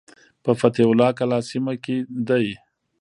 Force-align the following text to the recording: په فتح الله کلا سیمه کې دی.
په 0.43 0.51
فتح 0.59 0.83
الله 0.91 1.09
کلا 1.19 1.39
سیمه 1.49 1.73
کې 1.83 1.97
دی. 2.27 2.45